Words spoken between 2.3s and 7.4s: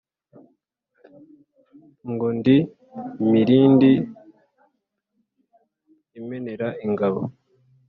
ndi Mirindi imenera ingabo